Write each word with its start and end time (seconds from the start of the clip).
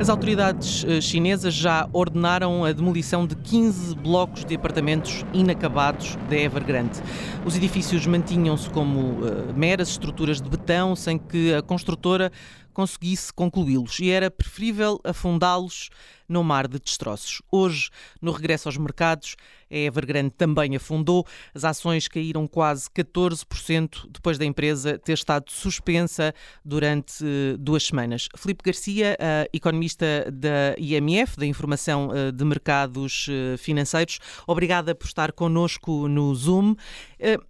As 0.00 0.08
autoridades 0.08 0.84
eh, 0.84 1.00
chinesas 1.00 1.52
já 1.52 1.88
ordenaram 1.92 2.64
a 2.64 2.70
demolição 2.70 3.26
de 3.26 3.34
15 3.34 3.96
blocos 3.96 4.44
de 4.44 4.54
apartamentos 4.54 5.24
inacabados 5.34 6.16
da 6.30 6.36
Evergrande. 6.36 7.02
Os 7.44 7.56
edifícios 7.56 8.06
mantinham-se 8.06 8.70
como 8.70 9.00
uh, 9.00 9.52
meras 9.56 9.88
estruturas 9.88 10.40
de 10.40 10.48
betão, 10.48 10.94
sem 10.94 11.18
que 11.18 11.52
a 11.52 11.62
construtora 11.62 12.30
conseguisse 12.72 13.32
concluí-los 13.32 13.98
e 13.98 14.08
era 14.08 14.30
preferível 14.30 15.00
afundá-los 15.02 15.90
no 16.28 16.44
mar 16.44 16.68
de 16.68 16.78
destroços. 16.78 17.40
Hoje, 17.50 17.90
no 18.20 18.32
regresso 18.32 18.68
aos 18.68 18.76
mercados, 18.76 19.36
a 19.70 19.76
Evergrande 19.76 20.30
também 20.30 20.74
afundou. 20.76 21.26
As 21.54 21.64
ações 21.64 22.08
caíram 22.08 22.46
quase 22.46 22.88
14% 22.90 24.08
depois 24.10 24.38
da 24.38 24.44
empresa 24.44 24.98
ter 24.98 25.12
estado 25.12 25.50
suspensa 25.50 26.34
durante 26.64 27.24
eh, 27.24 27.56
duas 27.58 27.84
semanas. 27.84 28.28
Filipe 28.36 28.62
Garcia, 28.64 29.16
economista 29.52 30.06
da 30.32 30.74
IMF, 30.78 31.36
da 31.36 31.46
Informação 31.46 32.10
eh, 32.14 32.32
de 32.32 32.44
Mercados 32.44 33.26
eh, 33.28 33.56
Financeiros, 33.56 34.18
obrigada 34.46 34.94
por 34.94 35.06
estar 35.06 35.32
connosco 35.32 36.08
no 36.08 36.34
Zoom. 36.34 36.74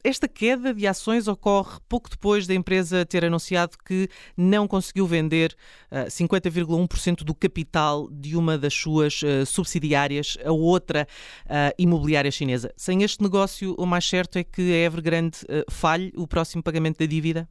Esta 0.02 0.26
queda 0.26 0.72
de 0.72 0.86
ações 0.86 1.28
ocorre 1.28 1.78
pouco 1.88 2.08
depois 2.08 2.46
da 2.46 2.54
empresa 2.54 3.04
ter 3.04 3.24
anunciado 3.24 3.76
que 3.84 4.08
não 4.36 4.66
conseguiu 4.66 5.06
vender 5.06 5.54
50,1% 5.92 7.22
do 7.22 7.34
capital 7.34 8.08
de 8.10 8.34
uma 8.34 8.56
das 8.56 8.67
das 8.68 8.74
suas 8.74 9.22
uh, 9.22 9.46
subsidiárias 9.46 10.36
a 10.44 10.52
outra 10.52 11.06
uh, 11.46 11.74
imobiliária 11.78 12.30
chinesa. 12.30 12.70
Sem 12.76 13.02
este 13.02 13.22
negócio, 13.22 13.74
o 13.78 13.86
mais 13.86 14.04
certo 14.04 14.38
é 14.38 14.44
que 14.44 14.60
a 14.60 14.76
Evergrande 14.76 15.38
uh, 15.44 15.70
falhe 15.72 16.12
o 16.14 16.28
próximo 16.28 16.62
pagamento 16.62 16.98
da 16.98 17.06
dívida? 17.06 17.48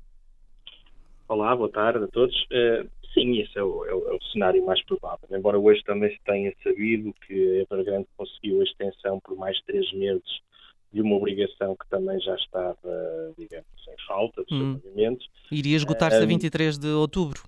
Olá, 1.27 1.55
boa 1.55 1.69
tarde 1.69 2.05
a 2.05 2.07
todos. 2.07 2.35
sim, 3.13 3.39
esse 3.39 3.57
é 3.57 3.63
o, 3.63 3.83
é, 3.85 3.93
o, 3.93 4.09
é 4.09 4.13
o, 4.13 4.19
cenário 4.31 4.63
mais 4.63 4.81
provável. 4.85 5.27
Embora 5.31 5.57
hoje 5.57 5.81
também 5.83 6.11
se 6.11 6.19
tenha 6.23 6.53
sabido 6.63 7.13
que 7.25 7.33
a 7.33 7.61
Evergrande 7.63 8.07
conseguiu 8.15 8.61
a 8.61 8.63
extensão 8.63 9.19
por 9.19 9.35
mais 9.35 9.59
três 9.63 9.91
meses 9.93 10.39
de 10.93 11.01
uma 11.01 11.15
obrigação 11.15 11.75
que 11.75 11.89
também 11.89 12.19
já 12.21 12.35
estava, 12.35 13.33
digamos, 13.37 13.67
em 13.89 14.07
falta 14.07 14.43
de 14.45 14.53
hum. 14.53 14.79
pagamentos. 14.79 15.27
Iria 15.51 15.75
esgotar-se 15.75 16.17
a 16.17 16.25
23 16.25 16.77
de 16.77 16.87
outubro. 16.87 17.41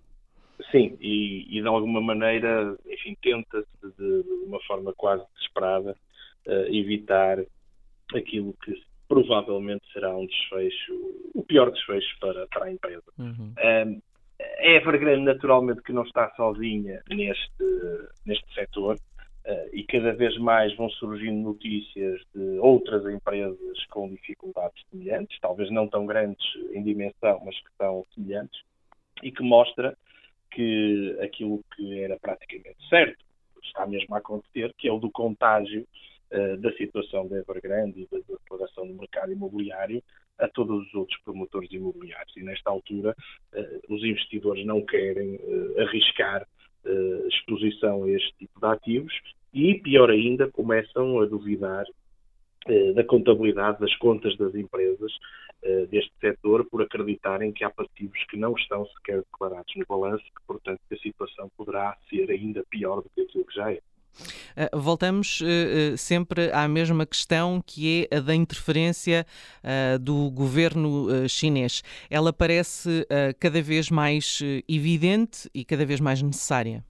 Sim, 0.72 0.96
e, 1.00 1.58
e, 1.58 1.62
de 1.62 1.68
alguma 1.68 2.00
maneira, 2.00 2.78
enfim, 2.86 3.18
tenta-se 3.22 3.68
de, 3.82 4.24
de, 4.24 4.30
uma 4.46 4.62
forma 4.62 4.94
quase 4.94 5.24
desesperada 5.34 5.96
uh, 6.48 6.76
evitar 6.76 7.40
aquilo 8.14 8.54
que 8.64 8.74
provavelmente 9.08 9.84
será 9.92 10.16
um 10.16 10.28
desfecho, 10.28 10.94
o 11.34 11.44
pior 11.44 11.72
desfecho 11.72 12.16
para, 12.20 12.46
para 12.48 12.66
a 12.66 12.72
empresa. 12.72 13.04
Uhum. 13.18 13.54
Um, 13.58 14.02
a 14.40 14.68
Evergrande, 14.68 15.24
naturalmente, 15.24 15.82
que 15.82 15.92
não 15.92 16.04
está 16.04 16.30
sozinha 16.36 17.02
neste, 17.10 17.64
neste 18.26 18.54
setor 18.54 18.96
uh, 18.96 19.70
e 19.74 19.84
cada 19.86 20.14
vez 20.14 20.38
mais 20.38 20.76
vão 20.78 20.90
surgindo 20.92 21.42
notícias 21.42 22.22
de 22.36 22.60
outras 22.60 23.04
empresas 23.12 23.86
com 23.90 24.08
dificuldades 24.08 24.84
semelhantes, 24.92 25.40
talvez 25.42 25.72
não 25.72 25.88
tão 25.88 26.06
grandes 26.06 26.46
em 26.72 26.84
dimensão, 26.84 27.42
mas 27.44 27.56
que 27.56 27.72
são 27.76 28.06
semelhantes, 28.14 28.62
e 29.24 29.32
que 29.32 29.42
mostra 29.42 29.98
que 30.52 31.18
aquilo 31.22 31.64
que 31.76 32.00
era 32.00 32.18
praticamente 32.18 32.78
certo 32.90 33.24
está 33.64 33.86
mesmo 33.86 34.16
a 34.16 34.20
acontecer, 34.20 34.74
que 34.78 34.88
é 34.88 34.92
o 34.92 35.00
do 35.00 35.12
contágio 35.12 35.86
uh, 36.32 36.58
da 36.58 36.72
situação 36.74 37.28
da 37.28 37.38
Evergrande 37.38 38.02
e 38.02 38.08
da 38.12 38.20
declaração 38.20 38.88
do 38.88 38.94
mercado 38.94 39.32
imobiliário 39.32 40.04
a 40.38 40.48
todos 40.48 40.88
os 40.88 40.94
outros 40.94 41.20
promotores 41.24 41.72
imobiliários. 41.72 42.36
E 42.36 42.44
nesta 42.44 42.70
altura, 42.70 43.16
uh, 43.54 43.94
os 43.94 44.04
investidores 44.04 44.66
não 44.66 44.82
querem 44.86 45.36
uh, 45.36 45.82
arriscar 45.82 46.48
exposição 47.28 48.06
a 48.06 48.10
este 48.10 48.34
tipo 48.38 48.58
de 48.58 48.66
ativos 48.66 49.14
e, 49.54 49.76
pior 49.76 50.10
ainda, 50.10 50.50
começam 50.50 51.20
a 51.20 51.26
duvidar 51.26 51.86
da 52.94 53.04
contabilidade 53.04 53.80
das 53.80 53.96
contas 53.96 54.36
das 54.38 54.54
empresas 54.54 55.12
uh, 55.64 55.88
deste 55.88 56.12
setor 56.20 56.66
por 56.66 56.82
acreditarem 56.82 57.52
que 57.52 57.64
há 57.64 57.70
passivos 57.70 58.24
que 58.30 58.38
não 58.38 58.54
estão 58.54 58.86
sequer 58.88 59.20
declarados 59.20 59.74
no 59.76 59.86
balanço, 59.88 60.24
que, 60.24 60.46
portanto, 60.46 60.80
a 60.92 60.98
situação 60.98 61.50
poderá 61.58 61.96
ser 62.10 62.30
ainda 62.30 62.64
pior 62.70 63.02
do 63.02 63.10
que 63.16 63.22
aquilo 63.22 63.46
que 63.46 63.56
já 63.56 63.72
é. 63.72 63.80
Uh, 64.20 64.78
voltamos 64.78 65.40
uh, 65.42 65.96
sempre 65.98 66.52
à 66.52 66.68
mesma 66.68 67.06
questão 67.06 67.62
que 67.66 68.08
é 68.12 68.18
a 68.18 68.20
da 68.20 68.36
interferência 68.36 69.26
uh, 69.64 70.00
do 70.00 70.30
governo 70.32 71.08
chinês. 71.30 71.84
Ela 72.10 72.34
parece 72.34 73.06
cada 73.40 73.62
vez 73.62 73.90
mais 73.90 74.42
evidente 74.68 75.50
e 75.54 75.64
cada 75.64 75.86
vez 75.86 76.00
mais 76.00 76.22
necessária. 76.22 76.84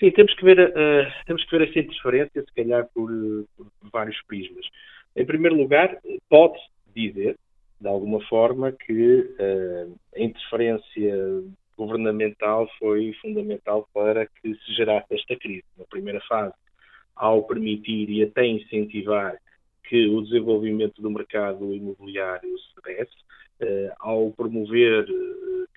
Sim, 0.00 0.10
temos 0.12 0.34
que 0.34 0.42
ver, 0.42 0.58
uh, 0.58 1.24
temos 1.26 1.44
que 1.44 1.58
ver 1.58 1.68
essa 1.68 1.78
interferência, 1.78 2.42
se 2.42 2.54
calhar, 2.54 2.88
por, 2.94 3.10
por, 3.54 3.66
vários 3.92 4.18
prismas. 4.22 4.64
Em 5.14 5.26
primeiro 5.26 5.54
lugar, 5.54 5.94
pode-se 6.26 6.64
dizer, 6.94 7.36
de 7.78 7.86
alguma 7.86 8.18
forma, 8.22 8.72
que 8.72 9.18
uh, 9.38 9.94
a 10.16 10.20
interferência 10.20 11.42
governamental 11.76 12.66
foi 12.78 13.12
fundamental 13.20 13.86
para 13.92 14.24
que 14.24 14.54
se 14.54 14.72
gerasse 14.74 15.06
esta 15.10 15.36
crise. 15.36 15.64
Na 15.76 15.84
primeira 15.84 16.20
fase, 16.22 16.54
ao 17.14 17.42
permitir 17.42 18.08
e 18.08 18.22
até 18.22 18.46
incentivar 18.46 19.36
que 19.84 20.06
o 20.06 20.22
desenvolvimento 20.22 21.02
do 21.02 21.10
mercado 21.10 21.74
imobiliário 21.74 22.48
se 22.58 22.82
desse, 22.82 23.12
uh, 23.60 23.92
ao 23.98 24.30
promover 24.30 25.04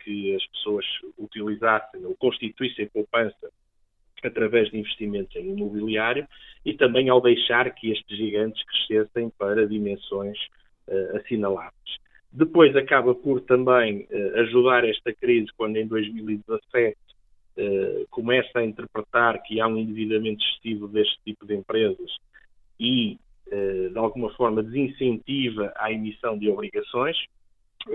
que 0.02 0.34
as 0.34 0.48
pessoas 0.48 0.86
utilizassem 1.18 2.06
ou 2.06 2.16
constituíssem 2.16 2.88
poupança 2.88 3.52
através 4.28 4.70
de 4.70 4.78
investimentos 4.78 5.36
em 5.36 5.50
imobiliário 5.50 6.28
e 6.66 6.74
também 6.74 7.10
ao 7.10 7.22
deixar 7.22 7.70
que 7.74 7.92
estes 7.92 8.18
gigantes 8.18 8.64
crescessem 8.66 9.30
para 9.38 9.68
dimensões 9.68 10.38
uh, 10.88 11.18
assinaláveis. 11.18 11.74
Depois 12.32 12.76
acaba 12.76 13.14
por 13.14 13.42
também 13.42 14.08
uh, 14.10 14.40
ajudar 14.42 14.88
esta 14.88 15.14
crise 15.14 15.48
quando 15.58 15.78
em 15.78 15.88
2017 15.88 16.96
uh, 17.58 18.08
começa 18.10 18.60
a 18.60 18.66
interpretar 18.66 19.42
que 19.44 19.60
há 19.60 19.68
um 19.68 19.78
endividamento 19.78 20.44
excessivo 20.44 20.88
deste 20.88 21.18
tipo 21.26 21.46
de 21.46 21.56
empresas 21.56 22.12
e, 22.80 23.18
de 23.52 23.98
alguma 24.00 24.34
forma, 24.34 24.64
desincentiva 24.64 25.72
a 25.76 25.92
emissão 25.92 26.36
de 26.36 26.50
obrigações, 26.50 27.16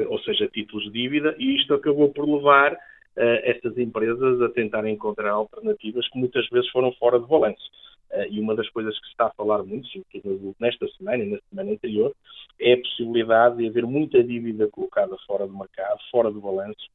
ou 0.06 0.18
seja, 0.20 0.46
títulos 0.46 0.84
de 0.84 0.92
dívida, 0.92 1.34
e 1.36 1.56
isto 1.56 1.74
acabou 1.74 2.12
por 2.12 2.28
levar 2.32 2.78
estas 3.18 3.76
empresas 3.76 4.40
a 4.40 4.48
tentarem 4.48 4.94
encontrar 4.94 5.32
alternativas 5.32 6.08
que 6.08 6.18
muitas 6.18 6.48
vezes 6.48 6.70
foram 6.70 6.92
fora 6.92 7.18
de 7.18 7.26
balanço. 7.26 7.68
Uh, 8.10 8.24
e 8.30 8.40
uma 8.40 8.54
das 8.54 8.68
coisas 8.70 8.98
que 8.98 9.06
se 9.06 9.12
está 9.12 9.26
a 9.26 9.34
falar 9.34 9.62
muito, 9.62 9.86
sobretudo 9.88 10.56
nesta 10.58 10.88
semana 10.96 11.22
e 11.22 11.30
na 11.30 11.38
semana 11.50 11.72
anterior, 11.72 12.14
é 12.58 12.72
a 12.72 12.80
possibilidade 12.80 13.58
de 13.58 13.68
haver 13.68 13.86
muita 13.86 14.22
dívida 14.24 14.66
colocada 14.68 15.14
fora 15.26 15.46
do 15.46 15.56
mercado, 15.56 15.98
fora 16.10 16.30
do 16.30 16.40
balanço, 16.40 16.88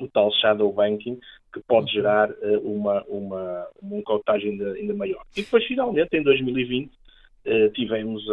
o 0.00 0.08
tal 0.08 0.32
shadow 0.32 0.72
banking, 0.72 1.18
que 1.52 1.60
pode 1.60 1.86
uhum. 1.86 1.92
gerar 1.92 2.30
uh, 2.30 2.60
uma, 2.60 3.04
uma, 3.04 3.68
uma 3.80 4.02
contagem 4.02 4.52
ainda, 4.52 4.72
ainda 4.72 4.94
maior. 4.94 5.22
E 5.36 5.42
depois, 5.42 5.64
finalmente, 5.64 6.16
em 6.16 6.22
2020, 6.24 6.90
uh, 6.90 7.70
tivemos 7.72 8.26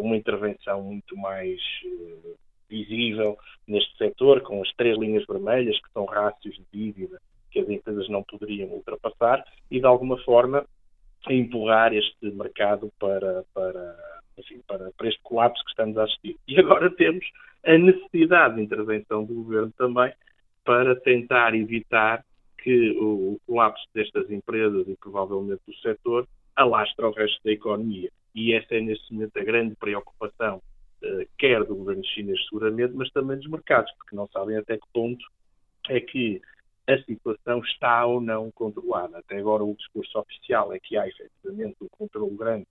uma 0.00 0.16
intervenção 0.16 0.82
muito 0.82 1.16
mais 1.16 1.58
visível 2.70 3.36
neste 3.66 3.96
setor, 3.98 4.40
com 4.42 4.62
as 4.62 4.72
três 4.74 4.96
linhas 4.98 5.24
vermelhas, 5.26 5.78
que 5.80 5.92
são 5.92 6.04
rácios 6.04 6.54
de 6.54 6.64
dívida 6.72 7.20
que 7.50 7.58
as 7.58 7.68
empresas 7.68 8.08
não 8.08 8.22
poderiam 8.22 8.68
ultrapassar, 8.68 9.44
e 9.70 9.80
de 9.80 9.86
alguma 9.86 10.16
forma 10.18 10.64
empurrar 11.28 11.92
este 11.92 12.30
mercado 12.30 12.90
para, 12.98 13.44
para, 13.52 13.96
enfim, 14.38 14.60
para, 14.66 14.90
para 14.96 15.08
este 15.08 15.20
colapso 15.22 15.62
que 15.64 15.70
estamos 15.70 15.98
a 15.98 16.04
assistir. 16.04 16.36
E 16.46 16.58
agora 16.58 16.90
temos 16.90 17.24
a 17.64 17.76
necessidade 17.76 18.54
de 18.54 18.62
intervenção 18.62 19.24
do 19.24 19.34
governo 19.34 19.72
também 19.76 20.12
para 20.64 20.94
tentar 20.96 21.54
evitar 21.54 22.24
que 22.58 22.92
o, 22.92 23.32
o 23.32 23.40
colapso 23.46 23.84
destas 23.92 24.30
empresas 24.30 24.86
e 24.86 24.96
provavelmente 24.96 25.60
do 25.66 25.74
setor 25.76 26.26
alastre 26.54 27.04
o 27.04 27.10
resto 27.10 27.40
da 27.44 27.52
economia. 27.52 28.10
E 28.34 28.52
essa 28.52 28.74
é, 28.74 28.80
neste 28.80 29.12
momento, 29.12 29.36
a 29.36 29.44
grande 29.44 29.74
preocupação 29.74 30.62
quer 31.38 31.64
do 31.64 31.76
governo 31.76 32.04
chinês 32.04 32.38
seguramente, 32.48 32.94
mas 32.94 33.10
também 33.10 33.36
dos 33.36 33.48
mercados, 33.48 33.92
porque 33.96 34.16
não 34.16 34.26
sabem 34.28 34.56
até 34.56 34.76
que 34.76 34.86
ponto 34.92 35.24
é 35.88 36.00
que 36.00 36.40
a 36.86 36.98
situação 37.02 37.60
está 37.60 38.04
ou 38.04 38.20
não 38.20 38.50
controlada. 38.50 39.18
Até 39.18 39.38
agora 39.38 39.64
o 39.64 39.74
discurso 39.74 40.18
oficial 40.18 40.72
é 40.72 40.78
que 40.78 40.96
há 40.96 41.06
efetivamente 41.06 41.76
um 41.80 41.88
controle 41.88 42.36
grande 42.36 42.66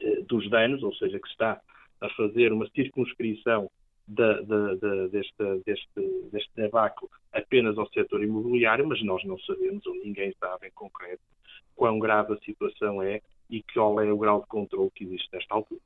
eh, 0.00 0.22
dos 0.22 0.48
danos, 0.50 0.82
ou 0.82 0.94
seja, 0.94 1.18
que 1.18 1.28
está 1.28 1.60
a 2.00 2.08
fazer 2.10 2.52
uma 2.52 2.68
circunscrição 2.70 3.70
da, 4.06 4.40
da, 4.42 4.74
da, 4.74 5.06
deste, 5.08 5.62
deste, 5.64 6.28
deste 6.32 6.50
apenas 7.32 7.78
ao 7.78 7.88
setor 7.90 8.22
imobiliário, 8.22 8.86
mas 8.86 9.02
nós 9.02 9.24
não 9.24 9.38
sabemos, 9.40 9.86
ou 9.86 9.94
ninguém 9.94 10.34
sabe 10.38 10.66
em 10.66 10.70
concreto, 10.72 11.22
quão 11.74 11.98
grave 11.98 12.34
a 12.34 12.38
situação 12.38 13.02
é 13.02 13.20
e 13.48 13.62
qual 13.72 14.00
é 14.00 14.12
o 14.12 14.18
grau 14.18 14.40
de 14.40 14.46
controle 14.46 14.90
que 14.94 15.04
existe 15.04 15.28
nesta 15.32 15.54
altura. 15.54 15.80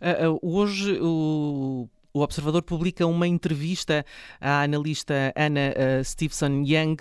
Uh, 0.00 0.38
hoje 0.42 0.98
o 1.00 1.88
o 2.14 2.20
Observador 2.20 2.62
publica 2.62 3.06
uma 3.06 3.26
entrevista 3.26 4.04
à 4.38 4.62
analista 4.62 5.32
Anna 5.34 5.72
uh, 5.72 6.04
Stevenson 6.04 6.62
Young 6.62 6.96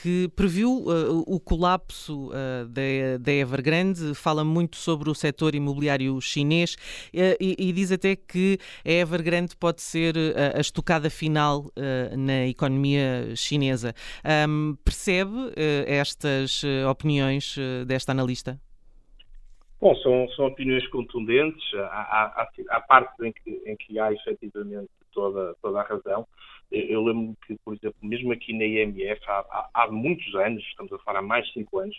que 0.00 0.28
previu 0.36 0.70
uh, 0.70 1.24
o 1.26 1.40
colapso 1.40 2.28
uh, 2.28 2.68
da, 2.68 3.18
da 3.20 3.32
Evergrande, 3.32 4.14
fala 4.14 4.44
muito 4.44 4.76
sobre 4.76 5.10
o 5.10 5.14
setor 5.14 5.56
imobiliário 5.56 6.20
chinês 6.20 6.76
e, 7.12 7.56
e, 7.58 7.72
diz 7.72 7.90
até 7.90 8.14
que 8.14 8.58
a 8.84 8.90
Evergrande 8.90 9.56
pode 9.56 9.82
ser 9.82 10.14
a 10.54 10.60
estocada 10.60 11.10
final 11.10 11.70
na 12.16 12.46
economia 12.46 13.34
chinesa. 13.34 13.94
Um, 14.48 14.76
percebe 14.84 15.52
estas 15.86 16.62
opiniões 16.88 17.56
desta 17.86 18.12
analista? 18.12 18.60
Bom, 19.82 19.96
são, 19.96 20.28
são 20.36 20.46
opiniões 20.46 20.86
contundentes. 20.90 21.74
Há, 21.74 21.80
há, 22.40 22.48
há 22.70 22.80
partes 22.82 23.18
em 23.18 23.32
que, 23.32 23.62
em 23.66 23.76
que 23.76 23.98
há 23.98 24.12
efetivamente 24.12 24.88
toda, 25.10 25.56
toda 25.60 25.80
a 25.80 25.82
razão. 25.82 26.24
Eu 26.70 27.02
lembro 27.02 27.36
que, 27.44 27.56
por 27.64 27.74
exemplo, 27.74 27.98
mesmo 28.00 28.32
aqui 28.32 28.52
na 28.52 28.64
IMF, 28.64 29.20
há, 29.26 29.70
há, 29.74 29.88
muitos 29.90 30.32
anos, 30.36 30.62
estamos 30.62 30.92
a 30.92 31.00
falar 31.00 31.18
há 31.18 31.22
mais 31.22 31.46
de 31.46 31.54
cinco 31.54 31.80
anos, 31.80 31.98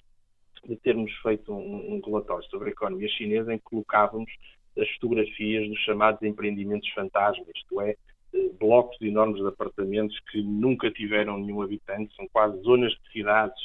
de 0.66 0.78
termos 0.78 1.12
feito 1.22 1.52
um, 1.52 1.96
um 1.96 2.00
relatório 2.00 2.46
sobre 2.50 2.70
a 2.70 2.72
economia 2.72 3.10
chinesa 3.10 3.54
em 3.54 3.58
que 3.58 3.66
colocávamos 3.66 4.32
as 4.80 4.90
fotografias 4.92 5.68
dos 5.68 5.80
chamados 5.80 6.22
empreendimentos 6.24 6.90
fantasmas, 6.92 7.50
isto 7.54 7.82
é, 7.82 7.90
eh, 8.34 8.50
blocos 8.58 8.96
enormes 9.02 9.42
de 9.42 9.48
apartamentos 9.48 10.18
que 10.32 10.42
nunca 10.42 10.90
tiveram 10.90 11.38
nenhum 11.38 11.62
habitante, 11.62 12.16
são 12.16 12.30
quase 12.30 12.58
zonas 12.62 12.94
de 12.94 13.12
cidades 13.12 13.62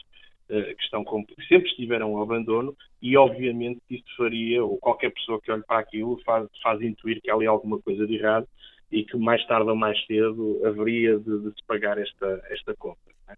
que, 0.48 0.82
estão 0.82 1.04
com, 1.04 1.24
sempre 1.46 1.68
estiveram 1.68 2.16
ao 2.16 2.22
abandono 2.22 2.74
e 3.02 3.16
obviamente 3.16 3.80
isso 3.90 4.16
faria, 4.16 4.64
ou 4.64 4.78
qualquer 4.78 5.10
pessoa 5.12 5.40
que 5.40 5.52
olhe 5.52 5.62
para 5.62 5.78
aquilo 5.78 6.20
faz, 6.24 6.48
faz 6.62 6.80
intuir 6.80 7.20
que 7.22 7.30
há 7.30 7.34
ali 7.34 7.46
alguma 7.46 7.78
coisa 7.80 8.06
de 8.06 8.16
errado 8.16 8.48
e 8.90 9.04
que 9.04 9.16
mais 9.16 9.44
tarde 9.46 9.68
ou 9.68 9.76
mais 9.76 10.02
cedo 10.06 10.60
haveria 10.64 11.18
de, 11.18 11.38
de 11.40 11.50
se 11.50 11.66
pagar 11.66 11.98
esta, 11.98 12.42
esta 12.50 12.74
conta. 12.76 12.98
Não 13.26 13.34
é? 13.34 13.36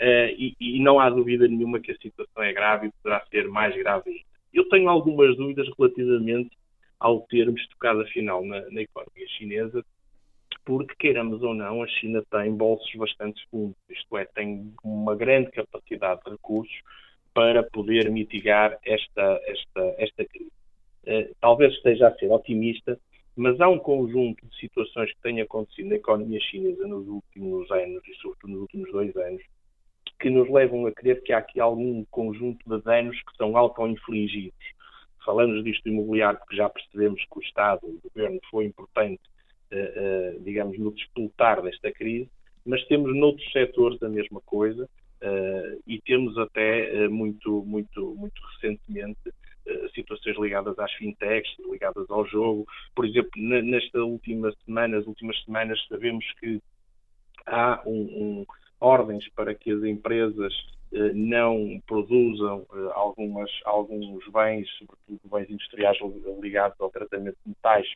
uh, 0.00 0.34
e, 0.38 0.56
e, 0.58 0.80
não 0.80 0.98
há 0.98 1.10
dúvida 1.10 1.46
nenhuma 1.46 1.80
que 1.80 1.92
a 1.92 1.96
situação 1.98 2.42
é 2.42 2.52
grave 2.52 2.86
e 2.86 2.92
poderá 3.02 3.24
ser 3.26 3.48
mais 3.48 3.76
grave 3.76 4.10
ainda. 4.10 4.24
Eu 4.52 4.68
tenho 4.70 4.88
algumas 4.88 5.36
dúvidas 5.36 5.68
relativamente 5.78 6.56
ao 6.98 7.20
termo 7.22 7.56
estocada 7.58 8.04
final 8.06 8.42
na, 8.44 8.62
na 8.70 8.80
economia 8.80 9.28
chinesa, 9.36 9.84
porque, 10.66 10.96
queiramos 10.98 11.42
ou 11.42 11.54
não, 11.54 11.82
a 11.82 11.86
China 11.86 12.22
tem 12.28 12.52
bolsos 12.52 12.92
bastante 12.96 13.40
fundos, 13.50 13.76
isto 13.88 14.18
é, 14.18 14.24
tem 14.24 14.74
uma 14.82 15.14
grande 15.14 15.52
capacidade 15.52 16.20
de 16.24 16.32
recursos 16.32 16.76
para 17.32 17.62
poder 17.62 18.10
mitigar 18.10 18.76
esta, 18.84 19.40
esta, 19.46 19.94
esta 19.96 20.24
crise. 20.24 20.50
Uh, 21.06 21.32
talvez 21.40 21.72
esteja 21.72 22.08
a 22.08 22.14
ser 22.16 22.32
otimista, 22.32 22.98
mas 23.36 23.60
há 23.60 23.68
um 23.68 23.78
conjunto 23.78 24.44
de 24.44 24.56
situações 24.58 25.12
que 25.12 25.22
têm 25.22 25.40
acontecido 25.40 25.90
na 25.90 25.96
economia 25.96 26.40
chinesa 26.40 26.84
nos 26.88 27.06
últimos 27.06 27.70
anos, 27.70 28.02
e 28.08 28.14
sobretudo 28.16 28.50
nos 28.50 28.62
últimos 28.62 28.90
dois 28.90 29.16
anos, 29.16 29.42
que 30.18 30.30
nos 30.30 30.50
levam 30.50 30.86
a 30.86 30.92
crer 30.92 31.22
que 31.22 31.32
há 31.32 31.38
aqui 31.38 31.60
algum 31.60 32.04
conjunto 32.10 32.68
de 32.68 32.82
danos 32.82 33.16
que 33.16 33.36
são 33.36 33.56
auto-infligidos. 33.56 34.58
Falamos 35.24 35.62
disto 35.62 35.88
imobiliário 35.88 36.40
porque 36.40 36.56
já 36.56 36.68
percebemos 36.68 37.20
que 37.20 37.38
o 37.38 37.42
Estado, 37.42 37.80
o 37.86 38.00
Governo, 38.02 38.40
foi 38.50 38.64
importante 38.64 39.20
eh, 39.20 39.35
eh, 39.35 39.35
digamos, 40.42 40.78
no 40.78 40.92
disputar 40.92 41.62
desta 41.62 41.90
crise, 41.92 42.30
mas 42.64 42.84
temos 42.86 43.14
noutros 43.14 43.50
setores 43.52 44.02
a 44.02 44.08
mesma 44.08 44.40
coisa 44.40 44.88
eh, 45.20 45.78
e 45.86 46.00
temos 46.00 46.36
até 46.38 47.08
muito, 47.08 47.64
muito, 47.64 48.14
muito 48.16 48.40
recentemente 48.54 49.20
situações 49.94 50.38
ligadas 50.38 50.78
às 50.78 50.92
fintechs, 50.92 51.50
ligadas 51.68 52.08
ao 52.08 52.24
jogo. 52.26 52.64
Por 52.94 53.04
exemplo, 53.04 53.30
nesta 53.36 53.98
última 54.04 54.52
semana, 54.64 54.98
as 54.98 55.06
últimas 55.06 55.42
semanas, 55.44 55.84
sabemos 55.88 56.24
que 56.38 56.60
há 57.46 57.82
um, 57.84 57.92
um, 57.92 58.46
ordens 58.78 59.28
para 59.30 59.54
que 59.56 59.72
as 59.72 59.82
empresas 59.82 60.54
não 61.14 61.80
produzam 61.86 62.64
algumas, 62.94 63.50
alguns 63.64 64.24
bens, 64.28 64.68
sobretudo 64.78 65.20
bens 65.30 65.50
industriais 65.50 65.98
ligados 66.40 66.80
ao 66.80 66.90
tratamento 66.90 67.36
de 67.44 67.50
metais, 67.50 67.86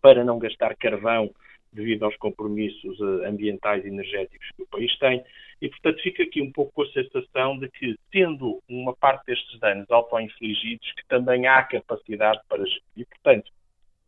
para 0.00 0.24
não 0.24 0.38
gastar 0.38 0.74
carvão 0.76 1.30
devido 1.72 2.04
aos 2.04 2.16
compromissos 2.16 2.98
eh, 3.00 3.28
ambientais 3.28 3.84
e 3.84 3.88
energéticos 3.88 4.48
que 4.56 4.62
o 4.62 4.66
país 4.66 4.96
tem. 4.98 5.22
E, 5.62 5.68
portanto, 5.68 6.02
fica 6.02 6.22
aqui 6.22 6.42
um 6.42 6.50
pouco 6.50 6.72
com 6.72 6.82
a 6.82 6.92
sensação 6.92 7.58
de 7.58 7.68
que, 7.68 7.96
tendo 8.10 8.60
uma 8.68 8.94
parte 8.96 9.26
destes 9.26 9.58
danos 9.60 9.90
auto-infligidos, 9.90 10.92
que 10.92 11.06
também 11.06 11.46
há 11.46 11.62
capacidade 11.62 12.40
para 12.48 12.64
gerir. 12.64 12.82
E, 12.96 13.04
portanto, 13.04 13.52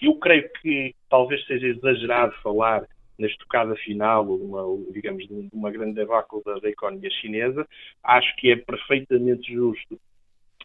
eu 0.00 0.14
creio 0.18 0.50
que 0.60 0.94
talvez 1.08 1.44
seja 1.46 1.68
exagerado 1.68 2.34
falar 2.42 2.86
na 3.18 3.26
estocada 3.26 3.76
final, 3.76 4.26
uma, 4.26 4.92
digamos, 4.92 5.28
de 5.28 5.48
uma 5.52 5.70
grande 5.70 5.94
debacle 5.94 6.42
da, 6.44 6.58
da 6.58 6.68
economia 6.68 7.10
chinesa. 7.10 7.66
Acho 8.02 8.34
que 8.36 8.50
é 8.50 8.56
perfeitamente 8.56 9.52
justo 9.52 10.00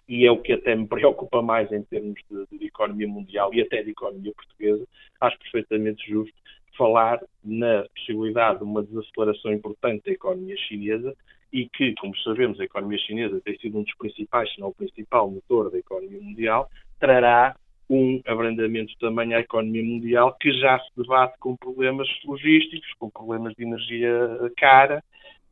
e 0.07 0.25
é 0.25 0.31
o 0.31 0.41
que 0.41 0.53
até 0.53 0.75
me 0.75 0.87
preocupa 0.87 1.41
mais 1.41 1.71
em 1.71 1.83
termos 1.83 2.19
de, 2.29 2.57
de, 2.57 2.65
economia 2.65 3.07
mundial 3.07 3.53
e 3.53 3.61
até 3.61 3.83
de 3.83 3.91
economia 3.91 4.31
portuguesa, 4.33 4.87
acho 5.19 5.37
perfeitamente 5.39 6.09
justo 6.09 6.33
falar 6.77 7.19
na 7.43 7.85
possibilidade 7.95 8.59
de 8.59 8.63
uma 8.63 8.83
desaceleração 8.83 9.51
importante 9.51 10.05
da 10.05 10.11
economia 10.11 10.55
chinesa 10.57 11.13
e 11.51 11.67
que, 11.67 11.93
como 11.95 12.15
sabemos, 12.19 12.59
a 12.59 12.63
economia 12.63 12.99
chinesa 12.99 13.41
tem 13.41 13.57
sido 13.57 13.79
um 13.79 13.83
dos 13.83 13.95
principais, 13.95 14.53
se 14.53 14.59
não 14.59 14.69
o 14.69 14.75
principal 14.75 15.29
motor 15.29 15.71
da 15.71 15.77
economia 15.77 16.21
mundial, 16.21 16.69
trará 16.99 17.55
um 17.89 18.21
abrandamento 18.25 18.93
também 18.99 19.33
à 19.33 19.39
economia 19.39 19.83
mundial 19.83 20.35
que 20.39 20.51
já 20.51 20.77
se 20.79 20.89
debate 20.95 21.37
com 21.39 21.55
problemas 21.55 22.07
logísticos, 22.25 22.93
com 22.99 23.09
problemas 23.09 23.53
de 23.55 23.63
energia 23.63 24.51
cara 24.57 25.03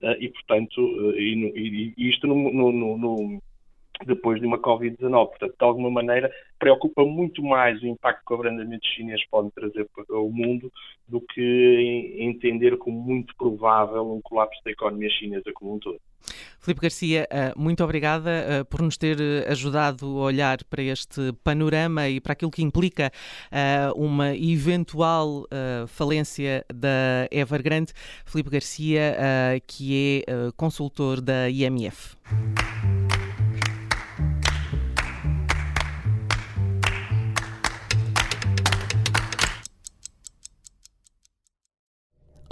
eh, 0.01 0.17
e, 0.19 0.29
portanto, 0.29 1.13
eh, 1.15 1.21
e, 1.21 1.93
e 1.97 2.09
isto 2.09 2.27
no, 2.27 2.51
no, 2.51 2.97
no 2.97 3.41
depois 4.05 4.39
de 4.39 4.47
uma 4.47 4.57
Covid-19. 4.57 5.27
Portanto, 5.27 5.55
de 5.57 5.65
alguma 5.65 5.89
maneira, 5.89 6.31
preocupa 6.59 7.03
muito 7.03 7.43
mais 7.43 7.81
o 7.81 7.87
impacto 7.87 8.23
que 8.25 8.33
o 8.33 8.35
abrandamento 8.35 8.87
chinês 8.87 9.21
pode 9.29 9.51
trazer 9.51 9.87
para 9.93 10.19
o 10.19 10.31
mundo 10.31 10.71
do 11.07 11.21
que 11.21 12.15
entender 12.17 12.77
como 12.77 12.99
muito 12.99 13.35
provável 13.35 14.11
um 14.11 14.21
colapso 14.21 14.59
da 14.63 14.71
economia 14.71 15.09
chinesa 15.09 15.51
como 15.53 15.75
um 15.75 15.79
todo. 15.79 15.99
Filipe 16.59 16.81
Garcia, 16.81 17.27
eh, 17.29 17.53
muito 17.55 17.83
obrigada 17.83 18.31
eh, 18.31 18.63
por 18.63 18.81
nos 18.81 18.97
ter 18.97 19.21
eh, 19.21 19.45
ajudado 19.47 20.05
a 20.05 20.23
olhar 20.23 20.63
para 20.63 20.81
este 20.81 21.31
panorama 21.43 22.09
e 22.09 22.19
para 22.19 22.33
aquilo 22.33 22.49
que 22.49 22.63
implica 22.63 23.11
uma 23.95 24.35
eventual 24.35 25.45
falência 25.87 26.65
da 26.73 27.27
Evergrande. 27.31 27.93
Filipe 28.25 28.49
Garcia, 28.49 29.15
que 29.67 30.23
é 30.27 30.51
consultor 30.55 31.21
da 31.21 31.49
IMF. 31.49 32.15